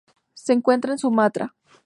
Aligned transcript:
Se 0.33 0.53
encuentran 0.53 0.93
en 0.93 0.97
Sumatra. 0.97 1.53